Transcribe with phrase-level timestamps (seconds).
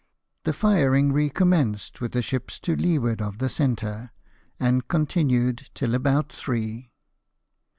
[0.45, 4.09] The firing recommenced with the ships to leeward of the centre,
[4.59, 6.89] and continued till about three.